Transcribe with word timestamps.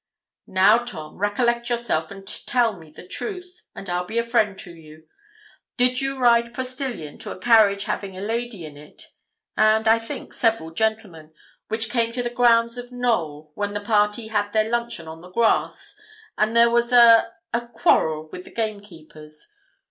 'Now, 0.47 0.79
Tom, 0.79 1.19
recollect 1.19 1.69
yourself, 1.69 2.09
and 2.09 2.25
tell 2.27 2.73
me 2.75 2.89
the 2.89 3.05
truth, 3.07 3.67
and 3.75 3.87
I'll 3.87 4.03
be 4.07 4.17
a 4.17 4.25
friend 4.25 4.57
to 4.57 4.71
you. 4.73 5.07
Did 5.77 6.01
you 6.01 6.17
ride 6.17 6.55
postilion 6.55 7.19
to 7.19 7.29
a 7.29 7.37
carriage 7.37 7.83
having 7.83 8.17
a 8.17 8.21
lady 8.21 8.65
in 8.65 8.77
it, 8.77 9.11
and, 9.55 9.87
I 9.87 9.99
think, 9.99 10.33
several 10.33 10.71
gentlemen, 10.71 11.35
which 11.67 11.91
came 11.91 12.11
to 12.13 12.23
the 12.23 12.31
grounds 12.31 12.79
of 12.79 12.91
Knowl, 12.91 13.51
when 13.53 13.75
the 13.75 13.79
party 13.79 14.29
had 14.29 14.53
their 14.53 14.71
luncheon 14.71 15.07
on 15.07 15.21
the 15.21 15.29
grass, 15.29 15.95
and 16.35 16.57
there 16.57 16.71
was 16.71 16.91
a 16.91 17.31
a 17.53 17.67
quarrel 17.67 18.27
with 18.31 18.45
the 18.45 18.51
gamekeepers? 18.51 19.53